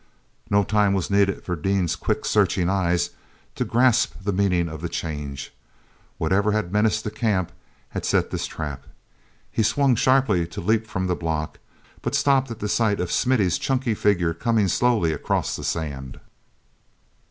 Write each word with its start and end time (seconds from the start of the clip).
No 0.49 0.63
time 0.63 0.95
was 0.95 1.11
needed 1.11 1.43
for 1.43 1.55
Dean's 1.55 1.95
quick 1.95 2.25
searching 2.25 2.69
eyes 2.69 3.11
to 3.53 3.63
grasp 3.63 4.13
the 4.23 4.33
meaning 4.33 4.67
of 4.67 4.81
the 4.81 4.89
change. 4.89 5.53
Whatever 6.17 6.53
had 6.53 6.73
menaced 6.73 7.03
the 7.03 7.11
camp 7.11 7.51
had 7.89 8.03
set 8.03 8.31
this 8.31 8.47
trap. 8.47 8.87
He 9.51 9.61
swung 9.61 9.93
sharply 9.95 10.47
to 10.47 10.59
leap 10.59 10.87
from 10.87 11.05
the 11.05 11.15
block, 11.15 11.59
but 12.01 12.15
stopped 12.15 12.49
at 12.49 12.61
the 12.61 12.67
sight 12.67 12.99
of 12.99 13.11
Smith's 13.11 13.59
chunky 13.59 13.93
figure 13.93 14.33
coming 14.33 14.67
slowly 14.67 15.13
across 15.13 15.55
the 15.55 15.63
sand. 15.63 16.19